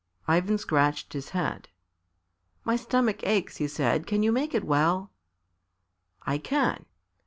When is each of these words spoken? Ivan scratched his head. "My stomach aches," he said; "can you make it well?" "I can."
Ivan 0.27 0.57
scratched 0.57 1.13
his 1.13 1.29
head. 1.29 1.69
"My 2.63 2.75
stomach 2.75 3.21
aches," 3.23 3.57
he 3.57 3.67
said; 3.67 4.07
"can 4.07 4.23
you 4.23 4.31
make 4.31 4.55
it 4.55 4.63
well?" 4.63 5.11
"I 6.23 6.39
can." 6.39 6.87